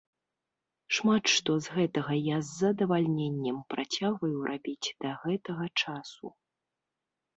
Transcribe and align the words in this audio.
Шмат 0.95 1.23
што 1.33 1.51
з 1.65 1.73
гэтага 1.75 2.13
я 2.27 2.37
з 2.47 2.57
задавальненнем 2.63 3.57
працягваю 3.75 4.33
рабіць 4.51 4.87
да 5.07 5.11
гэтага 5.27 5.65
часу. 5.83 6.25